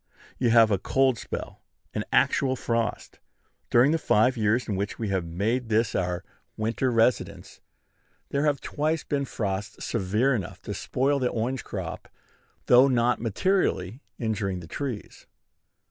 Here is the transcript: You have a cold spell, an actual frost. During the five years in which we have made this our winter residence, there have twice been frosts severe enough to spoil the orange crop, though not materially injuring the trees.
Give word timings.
You 0.39 0.49
have 0.49 0.71
a 0.71 0.79
cold 0.79 1.19
spell, 1.19 1.61
an 1.93 2.05
actual 2.11 2.55
frost. 2.55 3.19
During 3.69 3.91
the 3.91 3.99
five 3.99 4.35
years 4.35 4.67
in 4.67 4.75
which 4.75 4.97
we 4.97 5.09
have 5.09 5.23
made 5.25 5.69
this 5.69 5.93
our 5.93 6.23
winter 6.57 6.89
residence, 6.89 7.61
there 8.29 8.45
have 8.45 8.61
twice 8.61 9.03
been 9.03 9.25
frosts 9.25 9.85
severe 9.85 10.33
enough 10.33 10.59
to 10.63 10.73
spoil 10.73 11.19
the 11.19 11.29
orange 11.29 11.63
crop, 11.63 12.09
though 12.65 12.87
not 12.87 13.21
materially 13.21 14.01
injuring 14.17 14.59
the 14.59 14.65
trees. 14.67 15.27